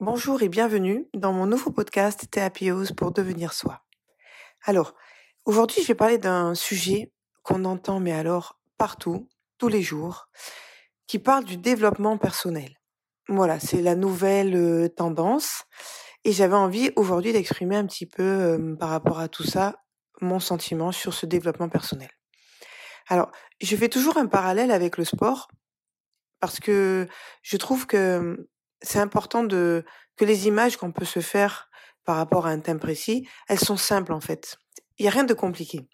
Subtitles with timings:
[0.00, 3.82] Bonjour et bienvenue dans mon nouveau podcast Théapiose pour devenir soi.
[4.64, 4.96] Alors,
[5.44, 7.12] aujourd'hui, je vais parler d'un sujet
[7.44, 9.28] qu'on entend, mais alors partout,
[9.58, 10.28] tous les jours,
[11.06, 12.80] qui parle du développement personnel.
[13.28, 15.66] Voilà, c'est la nouvelle euh, tendance.
[16.24, 19.76] Et j'avais envie aujourd'hui d'exprimer un petit peu euh, par rapport à tout ça
[20.20, 22.10] mon sentiment sur ce développement personnel.
[23.08, 23.30] Alors,
[23.60, 25.48] je fais toujours un parallèle avec le sport
[26.40, 27.08] parce que
[27.42, 28.48] je trouve que
[28.82, 29.84] c'est important de
[30.16, 31.68] que les images qu'on peut se faire
[32.04, 34.56] par rapport à un thème précis, elles sont simples en fait.
[34.98, 35.88] Il n'y a rien de compliqué.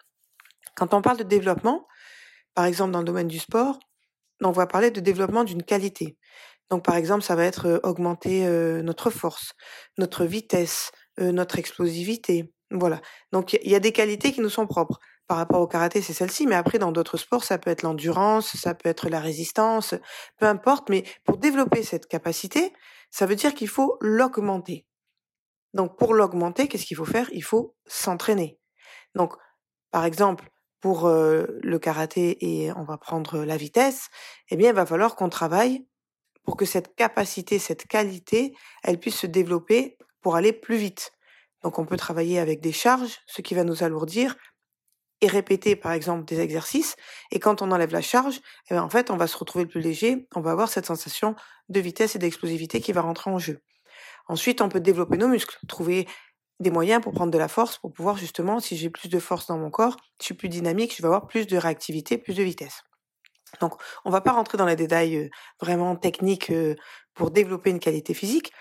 [0.75, 1.87] Quand on parle de développement,
[2.53, 3.79] par exemple dans le domaine du sport,
[4.41, 6.17] on va parler de développement d'une qualité.
[6.69, 8.45] Donc par exemple, ça va être augmenter
[8.81, 9.53] notre force,
[9.97, 12.51] notre vitesse, notre explosivité.
[12.77, 13.01] Voilà.
[13.31, 14.99] Donc il y a des qualités qui nous sont propres.
[15.27, 18.55] Par rapport au karaté, c'est celle-ci, mais après dans d'autres sports, ça peut être l'endurance,
[18.57, 19.95] ça peut être la résistance,
[20.37, 20.89] peu importe.
[20.89, 22.73] Mais pour développer cette capacité,
[23.09, 24.85] ça veut dire qu'il faut l'augmenter.
[25.73, 27.27] Donc pour l'augmenter, qu'est-ce qu'il faut faire?
[27.33, 28.59] Il faut s'entraîner.
[29.15, 29.33] Donc
[29.89, 34.09] par exemple, pour le karaté et on va prendre la vitesse,
[34.49, 35.87] eh bien il va falloir qu'on travaille
[36.43, 41.11] pour que cette capacité, cette qualité, elle puisse se développer pour aller plus vite.
[41.65, 44.35] Donc on peut travailler avec des charges, ce qui va nous alourdir,
[45.21, 46.95] et répéter par exemple des exercices.
[47.31, 49.81] Et quand on enlève la charge, eh bien, en fait, on va se retrouver plus
[49.81, 51.35] léger, on va avoir cette sensation
[51.69, 53.61] de vitesse et d'explosivité qui va rentrer en jeu.
[54.27, 56.07] Ensuite, on peut développer nos muscles, trouver
[56.59, 59.47] des moyens pour prendre de la force, pour pouvoir justement, si j'ai plus de force
[59.47, 62.43] dans mon corps, je suis plus dynamique, je vais avoir plus de réactivité, plus de
[62.43, 62.83] vitesse.
[63.59, 66.75] Donc, on va pas rentrer dans les détails euh, vraiment techniques euh,
[67.15, 68.51] pour développer une qualité physique,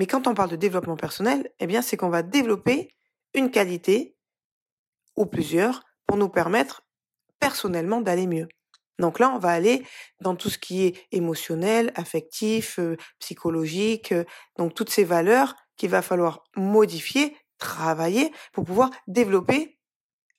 [0.00, 2.88] mais quand on parle de développement personnel, eh bien, c'est qu'on va développer
[3.34, 4.16] une qualité
[5.14, 6.86] ou plusieurs pour nous permettre
[7.38, 8.48] personnellement d'aller mieux.
[8.98, 9.84] Donc là, on va aller
[10.22, 14.14] dans tout ce qui est émotionnel, affectif, euh, psychologique,
[14.56, 19.78] donc toutes ces valeurs qu'il va falloir modifier, travailler pour pouvoir développer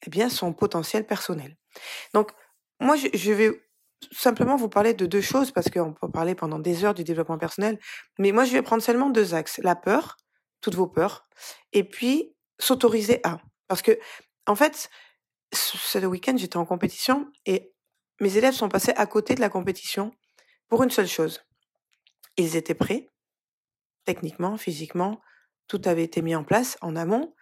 [0.07, 1.55] eh bien son potentiel personnel.
[2.15, 2.31] Donc
[2.79, 3.61] moi je vais
[4.11, 7.37] simplement vous parler de deux choses parce qu'on peut parler pendant des heures du développement
[7.37, 7.79] personnel,
[8.17, 10.17] mais moi je vais prendre seulement deux axes la peur,
[10.61, 11.27] toutes vos peurs,
[11.73, 13.39] et puis s'autoriser à.
[13.67, 13.97] Parce que
[14.47, 14.89] en fait,
[15.53, 17.73] ce week-end j'étais en compétition et
[18.19, 20.11] mes élèves sont passés à côté de la compétition
[20.67, 21.41] pour une seule chose.
[22.37, 23.07] Ils étaient prêts,
[24.05, 25.21] techniquement, physiquement,
[25.67, 27.33] tout avait été mis en place en amont,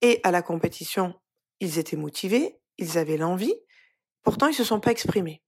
[0.00, 1.14] et à la compétition,
[1.60, 3.54] ils étaient motivés, ils avaient l'envie,
[4.22, 5.42] pourtant ils se sont pas exprimés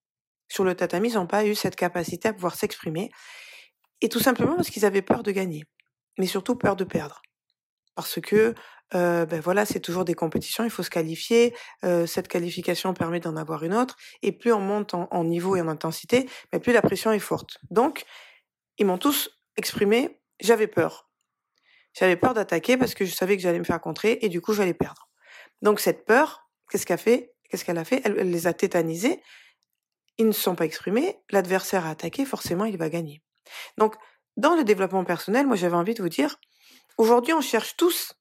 [0.49, 3.11] sur le tatami, ils n'ont pas eu cette capacité à pouvoir s'exprimer.
[4.01, 5.65] Et tout simplement parce qu'ils avaient peur de gagner,
[6.19, 7.23] mais surtout peur de perdre.
[7.95, 8.55] Parce que,
[8.93, 11.55] ben voilà, c'est toujours des compétitions, il faut se qualifier.
[11.83, 13.97] Cette qualification permet d'en avoir une autre.
[14.23, 17.59] Et plus on monte en, niveau et en intensité, ben plus la pression est forte.
[17.71, 18.05] Donc,
[18.79, 21.09] ils m'ont tous exprimé, j'avais peur.
[21.93, 24.53] J'avais peur d'attaquer parce que je savais que j'allais me faire contrer et du coup,
[24.53, 25.09] j'allais perdre.
[25.63, 28.03] Donc, cette peur, qu'est-ce qu'elle fait Qu'est-ce qu'elle a fait?
[28.05, 29.23] Elle les a tétanisés
[30.19, 33.23] ils ne sont pas exprimés, l'adversaire a attaqué, forcément il va gagner.
[33.79, 33.97] Donc,
[34.37, 36.37] dans le développement personnel, moi j'avais envie de vous dire,
[36.99, 38.15] aujourd'hui on cherche tous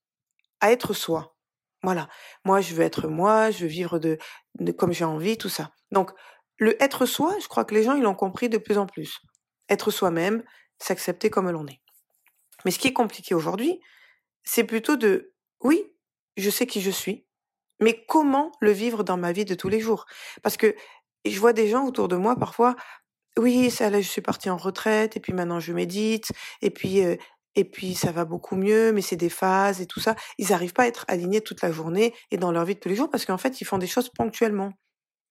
[0.60, 1.36] à être soi.
[1.82, 2.08] Voilà.
[2.44, 4.18] Moi je veux être moi, je veux vivre de,
[4.72, 5.70] comme j'ai envie, tout ça.
[5.90, 6.10] Donc,
[6.58, 9.20] le être soi, je crois que les gens ils l'ont compris de plus en plus.
[9.68, 10.44] Être soi-même,
[10.78, 11.80] s'accepter comme l'on est.
[12.64, 13.80] Mais ce qui est compliqué aujourd'hui,
[14.44, 15.94] c'est plutôt de, oui,
[16.36, 17.26] je sais qui je suis,
[17.80, 20.06] mais comment le vivre dans ma vie de tous les jours?
[20.42, 20.74] Parce que
[21.24, 22.76] et je vois des gens autour de moi parfois,
[23.36, 27.00] oui, ça je suis partie en retraite et puis maintenant je médite et puis
[27.56, 30.16] et puis ça va beaucoup mieux, mais c'est des phases et tout ça.
[30.38, 32.88] Ils n'arrivent pas à être alignés toute la journée et dans leur vie de tous
[32.88, 34.72] les jours parce qu'en fait ils font des choses ponctuellement.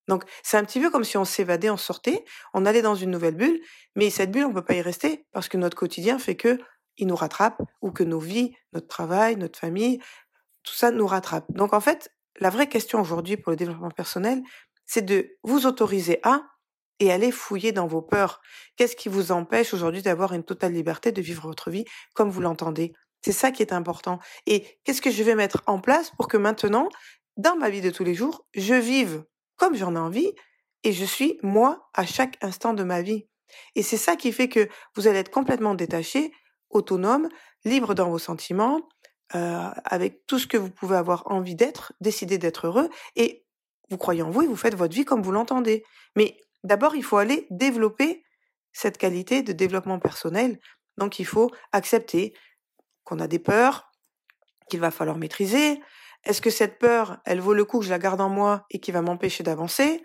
[0.07, 3.11] Donc c'est un petit peu comme si on s'évadait, on sortait, on allait dans une
[3.11, 3.59] nouvelle bulle,
[3.95, 6.59] mais cette bulle on peut pas y rester parce que notre quotidien fait que
[6.97, 9.99] il nous rattrape ou que nos vies, notre travail, notre famille,
[10.63, 11.45] tout ça nous rattrape.
[11.49, 12.09] Donc en fait,
[12.39, 14.41] la vraie question aujourd'hui pour le développement personnel,
[14.85, 16.43] c'est de vous autoriser à
[16.99, 18.41] et aller fouiller dans vos peurs.
[18.77, 22.41] Qu'est-ce qui vous empêche aujourd'hui d'avoir une totale liberté de vivre votre vie comme vous
[22.41, 22.93] l'entendez?
[23.21, 24.19] C'est ça qui est important.
[24.45, 26.89] Et qu'est-ce que je vais mettre en place pour que maintenant,
[27.37, 29.23] dans ma vie de tous les jours, je vive
[29.55, 30.31] comme j'en ai envie
[30.83, 33.27] et je suis moi à chaque instant de ma vie?
[33.75, 36.31] Et c'est ça qui fait que vous allez être complètement détaché,
[36.69, 37.29] autonome,
[37.65, 38.81] libre dans vos sentiments,
[39.35, 43.42] euh, avec tout ce que vous pouvez avoir envie d'être, décider d'être heureux et
[43.93, 45.83] vous croyez en vous et vous faites votre vie comme vous l'entendez.
[46.15, 48.23] Mais d'abord, il faut aller développer
[48.71, 50.59] cette qualité de développement personnel.
[50.97, 52.33] Donc, il faut accepter
[53.03, 53.91] qu'on a des peurs,
[54.69, 55.79] qu'il va falloir maîtriser,
[56.23, 58.79] Est-ce que cette peur, elle vaut le coup que je la garde en moi et
[58.79, 60.01] qui va m'empêcher d'avancer?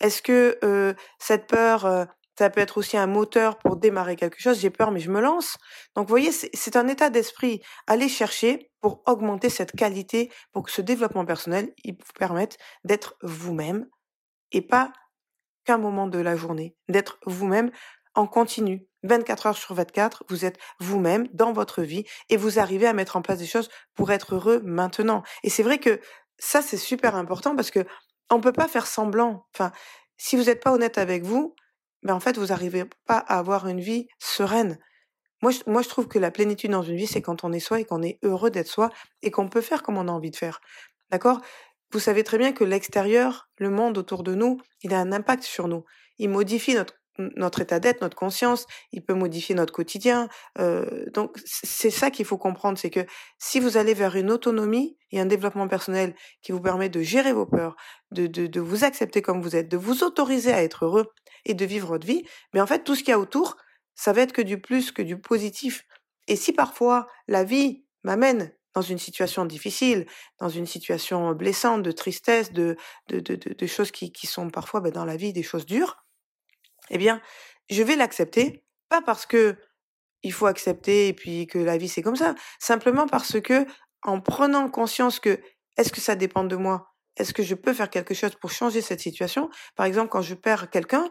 [0.00, 2.04] Est-ce que euh, cette peur, euh,
[2.38, 5.20] ça peut être aussi un moteur pour démarrer quelque chose J'ai peur, mais je me
[5.20, 5.56] lance.
[5.94, 7.60] Donc, vous voyez, c'est un état d'esprit.
[7.86, 13.16] Allez chercher pour augmenter cette qualité, pour que ce développement personnel, il vous permette d'être
[13.22, 13.86] vous-même
[14.50, 14.92] et pas
[15.64, 17.70] qu'un moment de la journée, d'être vous-même
[18.14, 18.86] en continu.
[19.04, 23.16] 24 heures sur 24, vous êtes vous-même dans votre vie et vous arrivez à mettre
[23.16, 25.22] en place des choses pour être heureux maintenant.
[25.42, 26.00] Et c'est vrai que
[26.38, 27.84] ça, c'est super important parce que
[28.30, 29.46] on peut pas faire semblant.
[29.54, 29.72] Enfin,
[30.16, 31.54] si vous n'êtes pas honnête avec vous,
[32.02, 34.78] ben en fait, vous n'arrivez pas à avoir une vie sereine.
[35.42, 37.60] Moi je, moi, je trouve que la plénitude dans une vie, c'est quand on est
[37.60, 38.90] soi et qu'on est heureux d'être soi
[39.22, 40.60] et qu'on peut faire comme on a envie de faire.
[41.10, 41.40] D'accord?
[41.92, 45.42] Vous savez très bien que l'extérieur, le monde autour de nous, il a un impact
[45.42, 45.84] sur nous.
[46.18, 50.28] Il modifie notre notre état d'être, notre conscience, il peut modifier notre quotidien.
[50.58, 53.04] Euh, donc c'est ça qu'il faut comprendre, c'est que
[53.38, 57.32] si vous allez vers une autonomie et un développement personnel qui vous permet de gérer
[57.32, 57.76] vos peurs,
[58.10, 61.12] de, de, de vous accepter comme vous êtes, de vous autoriser à être heureux
[61.44, 62.24] et de vivre votre vie,
[62.54, 63.56] mais en fait tout ce qu'il y a autour,
[63.94, 65.84] ça va être que du plus, que du positif.
[66.28, 70.06] Et si parfois la vie m'amène dans une situation difficile,
[70.40, 72.76] dans une situation blessante, de tristesse, de,
[73.08, 76.01] de, de, de choses qui, qui sont parfois ben, dans la vie des choses dures,
[76.90, 77.20] eh bien,
[77.70, 79.56] je vais l'accepter, pas parce que
[80.22, 83.66] il faut accepter et puis que la vie c'est comme ça, simplement parce que
[84.02, 85.40] en prenant conscience que
[85.76, 88.80] est-ce que ça dépend de moi, est-ce que je peux faire quelque chose pour changer
[88.80, 89.50] cette situation?
[89.76, 91.10] Par exemple, quand je perds quelqu'un,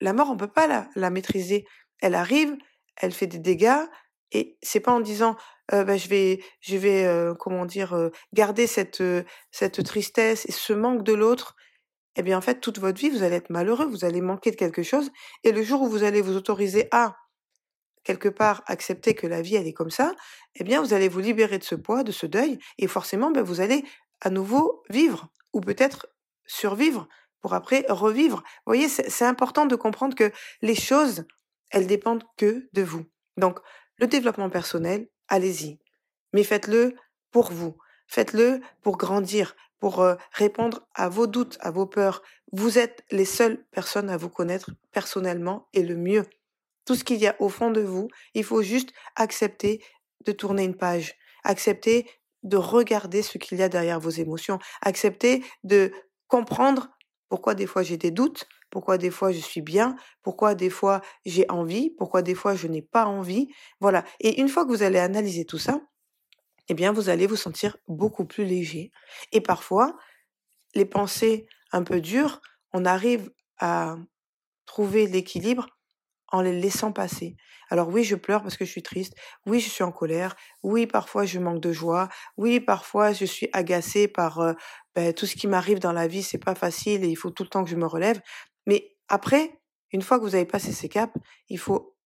[0.00, 1.64] la mort on peut pas la, maîtriser.
[2.00, 2.56] Elle arrive,
[2.96, 3.86] elle fait des dégâts
[4.32, 5.36] et c'est pas en disant
[5.70, 7.06] bah, je vais je vais
[7.38, 9.02] comment dire garder cette
[9.50, 11.56] cette tristesse et ce manque de l'autre
[12.16, 14.56] eh bien en fait toute votre vie vous allez être malheureux, vous allez manquer de
[14.56, 15.10] quelque chose
[15.44, 17.16] et le jour où vous allez vous autoriser à
[18.04, 20.14] quelque part accepter que la vie elle est comme ça,
[20.56, 23.42] eh bien vous allez vous libérer de ce poids, de ce deuil et forcément ben,
[23.42, 23.84] vous allez
[24.20, 26.08] à nouveau vivre ou peut-être
[26.46, 27.08] survivre
[27.40, 28.38] pour après revivre.
[28.38, 30.32] Vous voyez, c'est important de comprendre que
[30.62, 31.24] les choses,
[31.70, 33.04] elles dépendent que de vous.
[33.36, 33.58] Donc,
[33.98, 35.78] le développement personnel, allez-y.
[36.32, 36.94] Mais faites-le
[37.30, 37.76] pour vous.
[38.06, 42.22] Faites-le pour grandir, pour répondre à vos doutes, à vos peurs.
[42.52, 46.24] Vous êtes les seules personnes à vous connaître personnellement et le mieux.
[46.84, 49.82] Tout ce qu'il y a au fond de vous, il faut juste accepter
[50.24, 52.08] de tourner une page, accepter
[52.44, 55.90] de regarder ce qu'il y a derrière vos émotions, accepter de
[56.28, 56.90] comprendre
[57.28, 61.02] pourquoi des fois j'ai des doutes, pourquoi des fois je suis bien, pourquoi des fois
[61.24, 63.48] j'ai envie, pourquoi des fois je n'ai pas envie.
[63.80, 64.04] Voilà.
[64.20, 65.80] Et une fois que vous allez analyser tout ça,
[66.72, 68.92] eh bien, vous allez vous sentir beaucoup plus léger.
[69.30, 69.94] Et parfois,
[70.74, 72.40] les pensées un peu dures,
[72.72, 73.96] on arrive à
[74.64, 75.66] trouver l'équilibre
[76.28, 77.36] en les laissant passer.
[77.68, 79.14] Alors oui, je pleure parce que je suis triste.
[79.44, 80.34] Oui, je suis en colère.
[80.62, 82.08] Oui, parfois je manque de joie.
[82.38, 84.54] Oui, parfois je suis agacée par euh,
[84.94, 86.22] ben, tout ce qui m'arrive dans la vie.
[86.22, 88.18] C'est pas facile et il faut tout le temps que je me relève.
[88.66, 89.60] Mais après,
[89.90, 91.12] une fois que vous avez passé ces caps,
[91.50, 91.98] il faut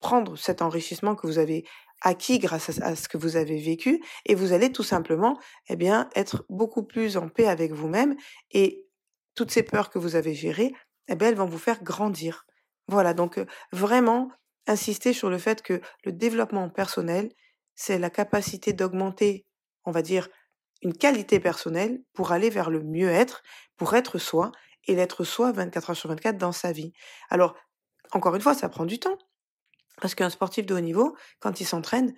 [0.00, 1.64] prendre cet enrichissement que vous avez
[2.02, 6.08] acquis grâce à, ce que vous avez vécu et vous allez tout simplement eh bien
[6.14, 8.16] être beaucoup plus en paix avec vous-même
[8.50, 8.86] et
[9.34, 10.72] toutes ces peurs que vous avez gérées
[11.08, 12.46] eh bien elles vont vous faire grandir.
[12.86, 13.40] Voilà, donc
[13.72, 14.30] vraiment
[14.66, 17.32] insister sur le fait que le développement personnel,
[17.74, 19.46] c'est la capacité d'augmenter,
[19.84, 20.28] on va dire,
[20.82, 23.42] une qualité personnelle pour aller vers le mieux-être,
[23.76, 24.52] pour être soi
[24.86, 26.92] et l'être soi 24 heures sur 24 dans sa vie.
[27.30, 27.56] Alors,
[28.12, 29.18] encore une fois, ça prend du temps.
[30.00, 32.14] Parce qu'un sportif de haut niveau, quand il s'entraîne,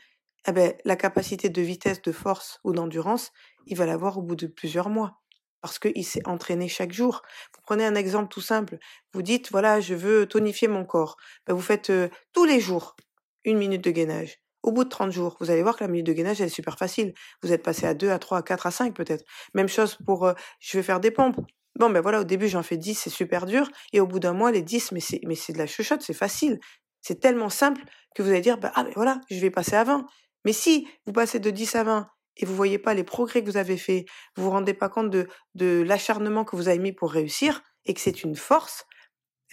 [0.46, 3.32] eh ben, la capacité de vitesse, de force ou d'endurance,
[3.66, 5.20] il va l'avoir au bout de plusieurs mois.
[5.60, 7.22] Parce qu'il s'est entraîné chaque jour.
[7.54, 8.78] Vous prenez un exemple tout simple.
[9.12, 11.16] Vous dites, voilà, je veux tonifier mon corps.
[11.46, 11.92] Ben, vous faites
[12.32, 12.96] tous les jours
[13.44, 14.38] une minute de gainage.
[14.62, 16.50] Au bout de 30 jours, vous allez voir que la minute de gainage, elle est
[16.50, 17.14] super facile.
[17.42, 19.25] Vous êtes passé à 2, à 3, à 4, à 5 peut-être.
[19.54, 21.40] Même chose pour, je vais faire des pompes.
[21.78, 23.70] Bon, ben voilà, au début, j'en fais 10, c'est super dur.
[23.92, 26.12] Et au bout d'un mois, les 10, mais c'est, mais c'est de la chuchote, c'est
[26.12, 26.58] facile.
[27.02, 27.83] C'est tellement simple
[28.14, 30.07] que vous allez dire, bah, ah ben voilà, je vais passer à 20.
[30.45, 33.47] Mais si vous passez de 10 à 20 et vous voyez pas les progrès que
[33.47, 36.92] vous avez faits, vous vous rendez pas compte de, de l'acharnement que vous avez mis
[36.92, 38.87] pour réussir et que c'est une force,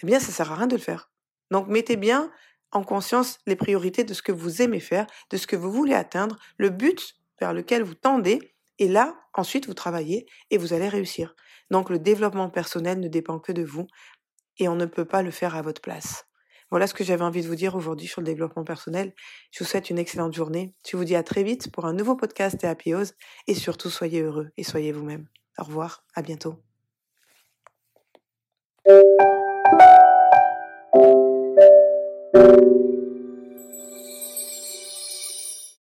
[0.02, 1.10] eh bien, ça sert à rien de le faire.
[1.50, 2.30] Donc, mettez bien
[2.70, 5.94] en conscience les priorités de ce que vous aimez faire, de ce que vous voulez
[5.94, 10.88] atteindre, le but vers lequel vous tendez, et là, ensuite, vous travaillez et vous allez
[10.88, 11.34] réussir.
[11.70, 13.86] Donc, le développement personnel ne dépend que de vous
[14.58, 16.27] et on ne peut pas le faire à votre place.
[16.70, 19.14] Voilà ce que j'avais envie de vous dire aujourd'hui sur le développement personnel.
[19.50, 20.74] Je vous souhaite une excellente journée.
[20.88, 22.92] Je vous dis à très vite pour un nouveau podcast et Happy
[23.46, 25.26] Et surtout, soyez heureux et soyez vous-même.
[25.58, 26.56] Au revoir, à bientôt.